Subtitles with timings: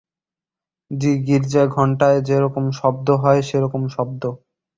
[0.91, 4.23] জ্বি-গির্জায় ঘন্টার যে-রকম শব্দ হয় সে-রকম শব্দ।